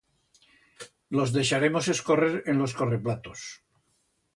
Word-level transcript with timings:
Los 1.19 1.35
deixaremos 1.37 1.93
escorrer 1.95 2.35
en 2.51 2.63
o 2.63 2.65
escorreplatos. 2.71 3.39